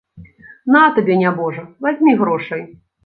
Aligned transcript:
На 0.75 0.81
табе, 0.95 1.17
нябожа, 1.25 1.67
вазьмі 1.87 2.17
грошай. 2.23 2.65